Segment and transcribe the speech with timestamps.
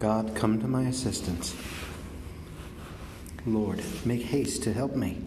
[0.00, 1.54] God, come to my assistance.
[3.44, 5.18] Lord, make haste to help me.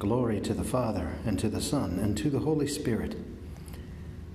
[0.00, 3.16] Glory to the Father, and to the Son, and to the Holy Spirit,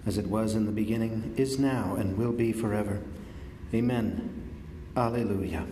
[0.05, 3.01] as it was in the beginning, is now, and will be forever.
[3.73, 4.49] Amen.
[4.95, 5.65] Alleluia.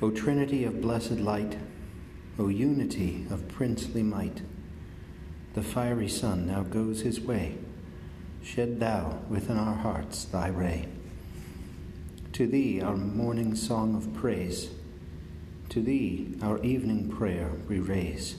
[0.00, 1.58] O Trinity of blessed light,
[2.38, 4.42] O unity of princely might,
[5.54, 7.58] the fiery sun now goes his way.
[8.42, 10.86] Shed thou within our hearts thy ray.
[12.32, 14.70] To thee our morning song of praise,
[15.68, 18.36] to thee our evening prayer we raise.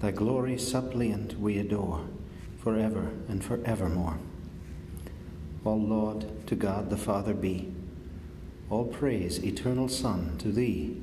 [0.00, 2.06] Thy glory suppliant we adore,
[2.58, 4.18] forever and forevermore.
[5.64, 7.72] All laud to God the Father be,
[8.70, 11.00] all praise, eternal Son, to thee,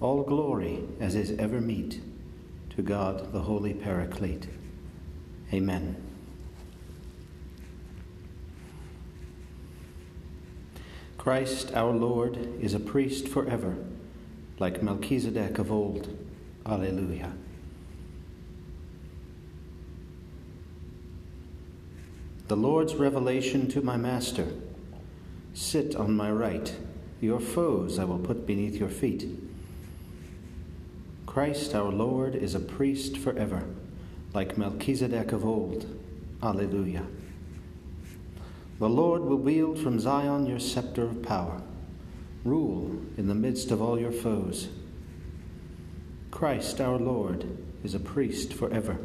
[0.00, 2.00] all glory as is ever meet,
[2.76, 4.48] to God the Holy Paraclete.
[5.52, 6.07] Amen.
[11.18, 13.76] Christ our Lord is a priest forever,
[14.58, 16.16] like Melchizedek of old.
[16.64, 17.32] Alleluia.
[22.46, 24.48] The Lord's revelation to my Master
[25.52, 26.72] Sit on my right,
[27.20, 29.26] your foes I will put beneath your feet.
[31.26, 33.64] Christ our Lord is a priest forever,
[34.34, 35.86] like Melchizedek of old.
[36.42, 37.06] Alleluia.
[38.78, 41.62] The Lord will wield from Zion your scepter of power.
[42.44, 44.68] Rule in the midst of all your foes.
[46.30, 47.44] Christ our Lord
[47.82, 48.98] is a priest forever,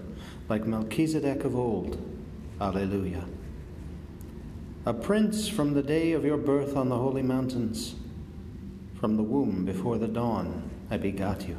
[0.48, 1.98] like Melchizedek of old.
[2.62, 3.26] Alleluia.
[4.86, 7.96] A prince from the day of your birth on the holy mountains.
[9.00, 11.58] From the womb before the dawn I begot you.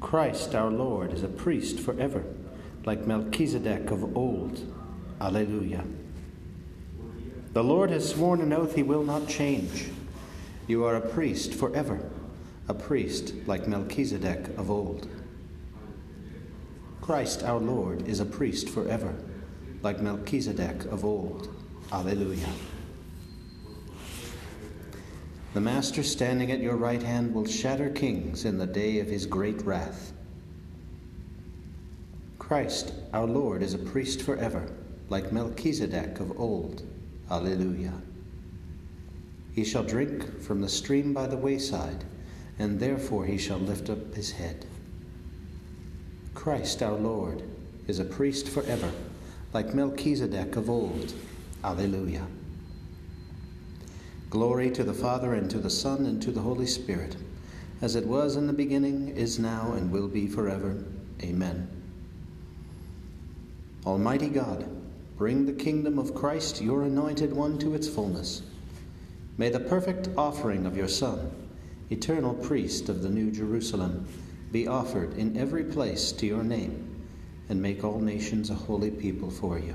[0.00, 2.24] Christ our Lord is a priest forever,
[2.84, 4.60] like Melchizedek of old.
[5.20, 5.84] Alleluia.
[7.56, 9.88] The Lord has sworn an oath he will not change.
[10.66, 11.98] You are a priest forever,
[12.68, 15.08] a priest like Melchizedek of old.
[17.00, 19.14] Christ our Lord is a priest forever,
[19.80, 21.48] like Melchizedek of old.
[21.90, 22.46] Alleluia.
[25.54, 29.24] The Master standing at your right hand will shatter kings in the day of his
[29.24, 30.12] great wrath.
[32.38, 34.70] Christ our Lord is a priest forever,
[35.08, 36.82] like Melchizedek of old.
[37.30, 37.92] Alleluia.
[39.52, 42.04] He shall drink from the stream by the wayside,
[42.58, 44.66] and therefore he shall lift up his head.
[46.34, 47.42] Christ our Lord
[47.88, 48.92] is a priest forever,
[49.52, 51.14] like Melchizedek of old.
[51.64, 52.26] Alleluia.
[54.28, 57.16] Glory to the Father, and to the Son, and to the Holy Spirit,
[57.80, 60.76] as it was in the beginning, is now, and will be forever.
[61.22, 61.66] Amen.
[63.86, 64.68] Almighty God,
[65.16, 68.42] Bring the kingdom of Christ, your anointed one, to its fullness.
[69.38, 71.30] May the perfect offering of your Son,
[71.90, 74.06] eternal priest of the New Jerusalem,
[74.52, 77.06] be offered in every place to your name,
[77.48, 79.74] and make all nations a holy people for you.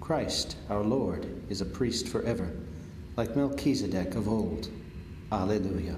[0.00, 2.50] Christ, our Lord, is a priest forever,
[3.18, 4.70] like Melchizedek of old.
[5.30, 5.96] Alleluia.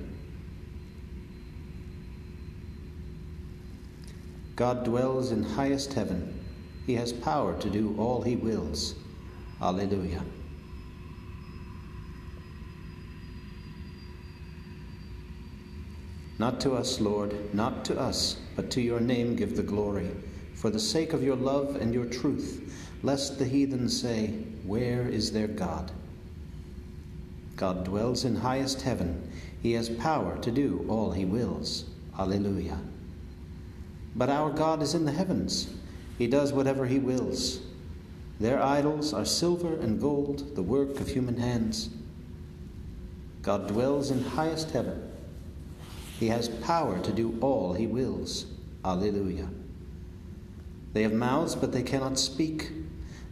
[4.57, 6.46] God dwells in highest heaven
[6.87, 8.95] he has power to do all he wills.
[9.61, 10.23] Alleluia.
[16.39, 20.11] Not to us, Lord, not to us, but to your name give the glory,
[20.55, 24.29] for the sake of your love and your truth, lest the heathen say,
[24.65, 25.91] Where is their God?
[27.57, 29.33] God dwells in highest heaven.
[29.63, 31.87] He has power to do all he wills.
[32.19, 32.79] Alleluia.
[34.15, 35.69] But our God is in the heavens.
[36.19, 37.61] He does whatever he wills.
[38.41, 41.91] Their idols are silver and gold, the work of human hands.
[43.43, 45.11] God dwells in highest heaven.
[46.19, 48.47] He has power to do all he wills.
[48.85, 49.49] Alleluia.
[50.93, 52.71] They have mouths, but they cannot speak.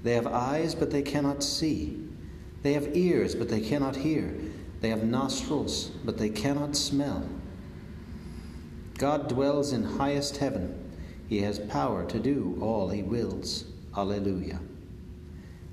[0.02, 1.98] They have eyes, but they cannot see.
[2.62, 4.34] They have ears, but they cannot hear.
[4.81, 7.26] They have nostrils, but they cannot smell.
[8.98, 10.83] God dwells in highest heaven.
[11.28, 13.64] He has power to do all he wills.
[13.96, 14.60] Alleluia.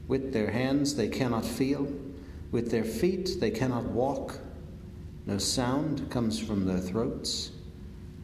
[0.07, 1.91] With their hands they cannot feel,
[2.51, 4.39] with their feet they cannot walk.
[5.25, 7.51] No sound comes from their throats.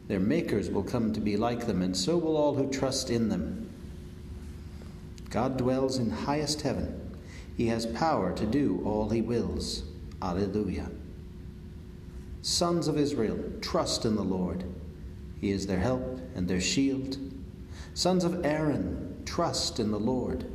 [0.06, 3.28] Their makers will come to be like them, and so will all who trust in
[3.28, 3.70] them.
[5.30, 7.16] God dwells in highest heaven.
[7.56, 9.82] He has power to do all he wills.
[10.22, 10.90] Alleluia.
[12.40, 14.64] Sons of Israel, trust in the Lord.
[15.40, 17.18] He is their help and their shield.
[17.94, 20.46] Sons of Aaron, trust in the Lord.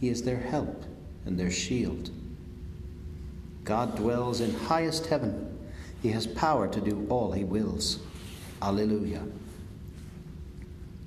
[0.00, 0.86] He is their help
[1.26, 2.08] and their shield.
[3.62, 5.58] God dwells in highest heaven.
[6.02, 7.98] He has power to do all he wills.
[8.62, 9.22] Alleluia.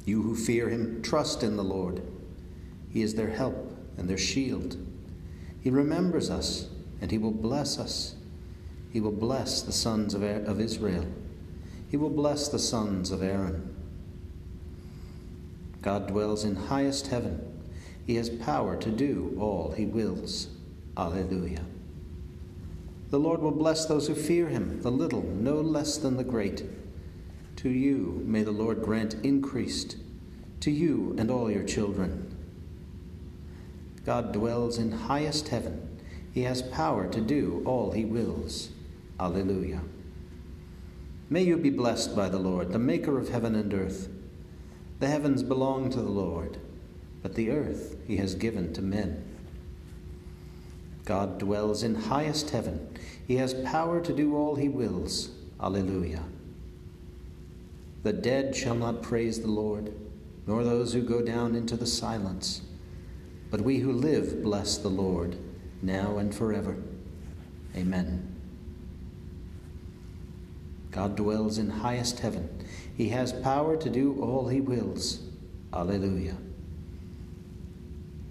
[0.05, 2.03] You who fear him, trust in the Lord.
[2.93, 4.77] He is their help and their shield.
[5.61, 6.69] He remembers us,
[7.01, 8.13] and he will bless us.
[8.93, 11.07] He will bless the sons of, er-, of Israel.
[11.89, 13.74] He will bless the sons of Aaron.
[15.85, 17.39] God dwells in highest heaven.
[18.07, 20.47] He has power to do all he wills.
[20.97, 21.61] Alleluia.
[23.11, 26.63] The Lord will bless those who fear him, the little no less than the great.
[27.57, 29.97] To you may the Lord grant increased,
[30.61, 32.35] to you and all your children.
[34.05, 35.99] God dwells in highest heaven.
[36.33, 38.69] He has power to do all he wills.
[39.19, 39.81] Alleluia.
[41.29, 44.09] May you be blessed by the Lord, the maker of heaven and earth.
[44.99, 46.57] The heavens belong to the Lord
[47.25, 49.23] but the earth he has given to men.
[51.05, 52.87] God dwells in highest heaven.
[53.27, 55.31] He has power to do all he wills.
[55.59, 56.21] Alleluia.
[58.03, 59.91] The dead shall not praise the Lord,
[60.45, 62.61] nor those who go down into the silence.
[63.49, 65.35] But we who live bless the Lord,
[65.81, 66.77] now and forever.
[67.75, 68.34] Amen.
[70.95, 72.49] God dwells in highest heaven.
[72.95, 75.23] He has power to do all he wills.
[75.73, 76.37] Alleluia.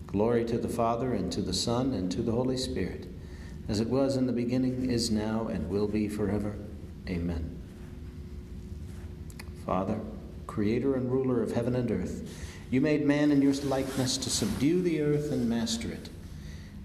[0.07, 3.07] Glory to the Father, and to the Son, and to the Holy Spirit,
[3.69, 6.57] as it was in the beginning, is now, and will be forever.
[7.07, 7.61] Amen.
[9.67, 10.01] Father,
[10.47, 14.81] creator and ruler of heaven and earth, you made man in your likeness to subdue
[14.81, 16.09] the earth and master it,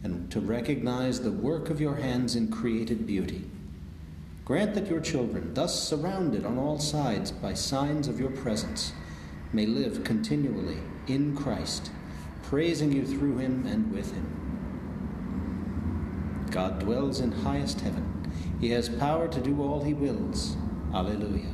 [0.04, 3.46] and to recognize the work of your hands in created beauty.
[4.50, 8.94] Grant that your children, thus surrounded on all sides by signs of your presence,
[9.54, 11.92] may live continually in Christ
[12.42, 14.26] praising you through him and with him.
[16.50, 18.32] God dwells in highest heaven.
[18.60, 20.58] He has power to do all he wills.
[20.96, 21.54] Alleluia.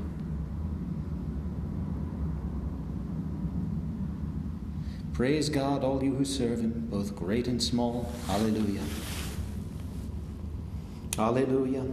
[5.12, 8.10] Praise God, all you who serve him, both great and small.
[8.30, 8.84] Alleluia.
[11.20, 11.84] Alleluia.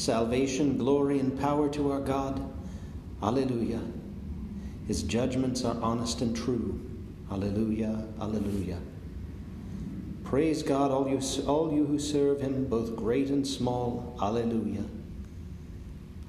[0.00, 2.42] Salvation, glory, and power to our God.
[3.22, 3.82] Alleluia.
[4.88, 6.80] His judgments are honest and true.
[7.30, 8.78] Alleluia, alleluia.
[10.24, 14.16] Praise God, all you, all you who serve him, both great and small.
[14.22, 14.84] Alleluia.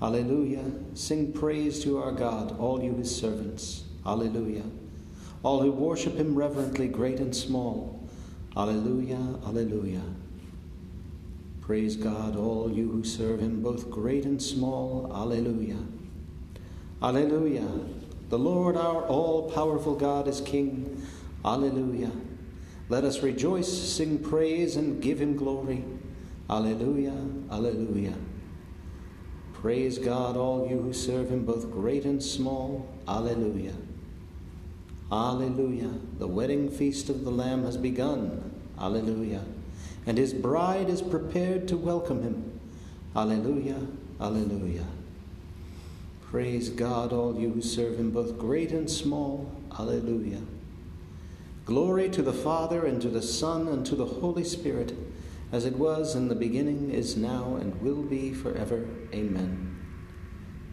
[0.02, 0.66] Alleluia.
[0.94, 3.86] Sing praise to our God, all you his servants.
[4.06, 4.64] Alleluia.
[5.44, 8.06] All who worship him reverently, great and small.
[8.58, 10.02] Alleluia, alleluia.
[11.62, 15.12] Praise God, all you who serve him, both great and small.
[15.14, 15.78] Alleluia.
[17.02, 17.68] Alleluia.
[18.30, 21.06] The Lord our all powerful God is King.
[21.46, 22.12] Alleluia.
[22.90, 25.84] Let us rejoice, sing praise, and give him glory.
[26.50, 27.16] Alleluia,
[27.50, 28.14] alleluia.
[29.54, 32.90] Praise God, all you who serve him, both great and small.
[33.08, 33.74] Alleluia.
[35.12, 35.92] Alleluia.
[36.18, 38.52] The wedding feast of the Lamb has begun.
[38.80, 39.44] Alleluia.
[40.06, 42.60] And his bride is prepared to welcome him.
[43.16, 43.80] Alleluia,
[44.20, 44.86] alleluia.
[46.24, 49.52] Praise God, all you who serve him, both great and small.
[49.78, 50.42] Alleluia.
[51.66, 54.94] Glory to the Father, and to the Son, and to the Holy Spirit,
[55.52, 58.88] as it was in the beginning, is now, and will be forever.
[59.14, 59.78] Amen.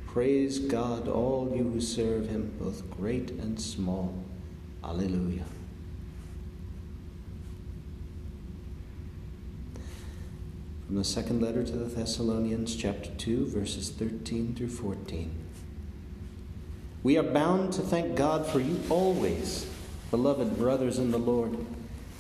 [0.07, 4.25] Praise God, all you who serve him, both great and small.
[4.83, 5.45] Alleluia.
[10.89, 15.31] From the second letter to the Thessalonians, chapter 2, verses 13 through 14.
[17.03, 19.69] We are bound to thank God for you always,
[20.11, 21.59] beloved brothers in the Lord,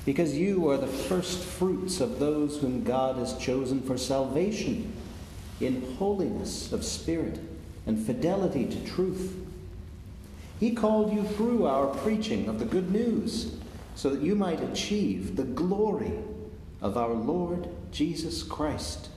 [0.04, 4.92] because you are the first fruits of those whom God has chosen for salvation
[5.62, 7.40] in holiness of spirit
[7.86, 9.34] and fidelity to truth.
[10.60, 13.56] He called you through our preaching of the good news
[13.94, 16.12] so that you might achieve the glory
[16.82, 19.08] of our Lord Jesus Christ.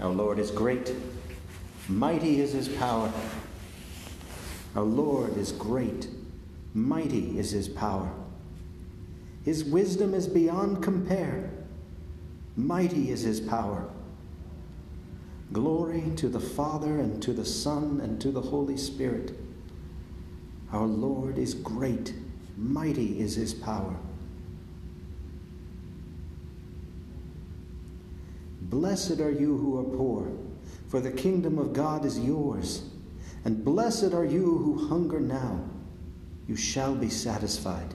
[0.00, 0.92] Our Lord is great,
[1.88, 3.12] mighty is his power.
[4.76, 6.08] Our Lord is great,
[6.72, 8.08] mighty is his power.
[9.44, 11.50] His wisdom is beyond compare,
[12.56, 13.88] mighty is his power.
[15.52, 19.32] Glory to the Father, and to the Son, and to the Holy Spirit,
[20.72, 22.12] Our Lord is great,
[22.56, 23.96] mighty is his power.
[28.60, 30.30] Blessed are you who are poor,
[30.88, 32.82] for the kingdom of God is yours.
[33.44, 35.64] And blessed are you who hunger now,
[36.46, 37.94] you shall be satisfied.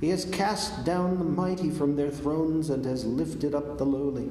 [0.00, 4.30] He has cast down the mighty from their thrones and has lifted up the lowly.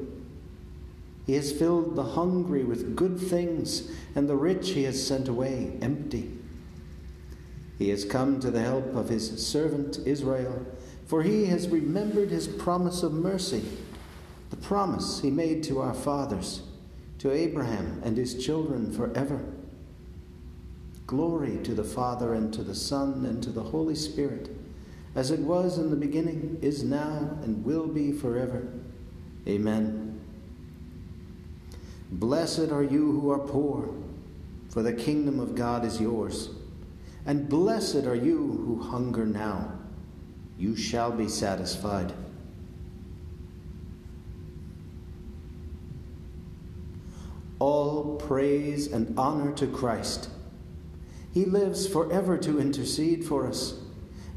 [1.26, 5.78] He has filled the hungry with good things, and the rich he has sent away
[5.82, 6.32] empty.
[7.80, 10.66] He has come to the help of his servant Israel,
[11.08, 13.64] for he has remembered his promise of mercy,
[14.52, 16.62] the promise he made to our fathers,
[17.20, 19.44] to Abraham and his children forever.
[21.08, 24.55] Glory to the Father, and to the Son, and to the Holy Spirit,
[25.16, 28.68] as it was in the beginning, is now, and will be forever.
[29.48, 30.20] Amen.
[32.12, 33.90] Blessed are you who are poor,
[34.70, 36.50] for the kingdom of God is yours.
[37.26, 39.72] And blessed are you who hunger now,
[40.58, 42.14] you shall be satisfied.
[47.58, 50.30] All praise and honor to Christ
[51.36, 53.78] he lives forever to intercede for us,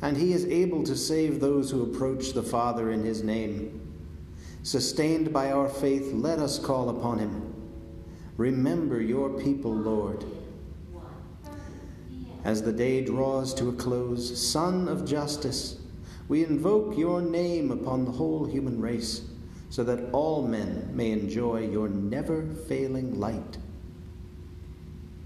[0.02, 3.80] and He is able to save those who approach the Father in His name.
[4.62, 7.54] Sustained by our faith, let us call upon Him.
[8.36, 10.24] Remember your people, Lord.
[12.44, 15.78] As the day draws to a close, Sun of Justice,
[16.28, 19.22] we invoke your name upon the whole human race,
[19.70, 23.58] so that all men may enjoy your never failing light.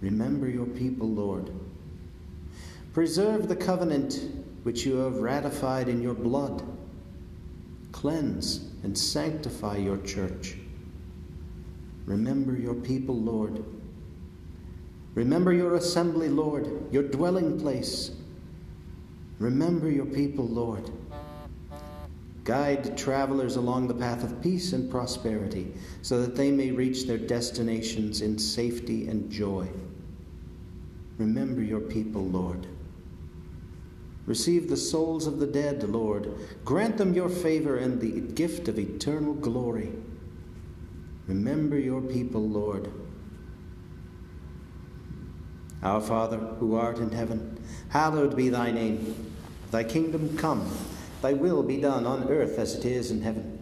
[0.01, 1.51] Remember your people, Lord.
[2.93, 4.21] Preserve the covenant
[4.63, 6.63] which you have ratified in your blood.
[7.93, 10.57] Cleanse and sanctify your church.
[12.07, 13.65] Remember your people, Lord.
[15.15, 18.13] Remember your assembly, Lord, your dwelling place.
[19.39, 20.91] Remember your people, Lord.
[22.45, 27.19] Guide travelers along the path of peace and prosperity so that they may reach their
[27.19, 29.69] destinations in safety and joy.
[31.19, 32.67] Remember your people, Lord.
[34.27, 36.33] Receive the souls of the dead, Lord.
[36.65, 39.91] Grant them your favor and the gift of eternal glory.
[41.27, 42.93] Remember your people, Lord.
[45.83, 49.33] Our Father, who art in heaven, hallowed be thy name.
[49.73, 50.71] Thy kingdom come,
[51.21, 53.59] thy will be done on earth as it is in heaven.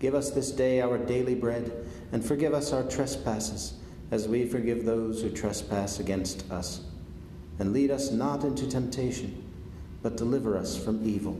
[0.00, 3.74] Give us this day our daily bread, and forgive us our trespasses,
[4.10, 6.80] as we forgive those who trespass against us.
[7.60, 9.49] And lead us not into temptation
[10.02, 11.38] but deliver us from evil.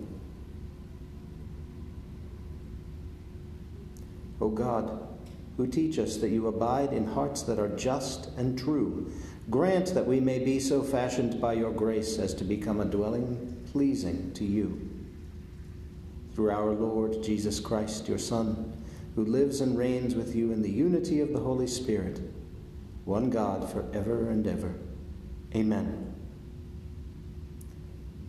[4.41, 5.07] O God,
[5.57, 9.13] who teach us that you abide in hearts that are just and true,
[9.51, 13.63] grant that we may be so fashioned by your grace as to become a dwelling
[13.73, 14.89] pleasing to you.
[16.35, 18.73] Through our Lord Jesus Christ, your Son,
[19.15, 22.21] who lives and reigns with you in the unity of the Holy Spirit,
[23.05, 24.75] one God for ever and ever.
[25.55, 26.10] Amen.